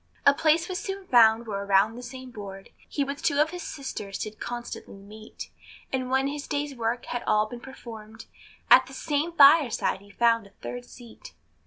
A 0.25 0.33
place 0.33 0.67
was 0.67 0.79
soon 0.79 1.05
found 1.05 1.45
where 1.45 1.63
around 1.63 1.93
the 1.95 2.01
same 2.01 2.31
board, 2.31 2.69
He 2.89 3.03
with 3.03 3.21
two 3.21 3.37
of 3.39 3.51
his 3.51 3.61
sisters 3.61 4.17
did 4.17 4.39
constantly 4.39 4.95
meet; 4.95 5.51
And 5.93 6.09
when 6.09 6.25
his 6.25 6.47
day's 6.47 6.73
work 6.75 7.05
had 7.05 7.21
all 7.27 7.45
been 7.45 7.59
performed, 7.61 8.25
At 8.71 8.87
the 8.87 8.95
same 8.95 9.31
fireside 9.31 10.01
he 10.01 10.09
found 10.09 10.47
a 10.47 10.53
third 10.63 10.85
seat. 10.85 11.35